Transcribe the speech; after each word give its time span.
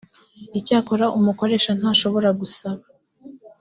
icyakora 0.59 1.05
umukoresha 1.17 1.71
ntashobora 1.79 2.29
gusaba 2.39 2.83